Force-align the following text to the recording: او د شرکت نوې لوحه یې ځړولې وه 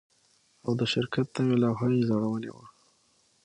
او 0.65 0.71
د 0.79 0.81
شرکت 0.93 1.27
نوې 1.37 1.55
لوحه 1.63 1.87
یې 1.93 2.01
ځړولې 2.09 2.51
وه 2.55 2.65